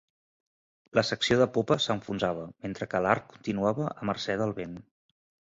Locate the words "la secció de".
0.99-1.47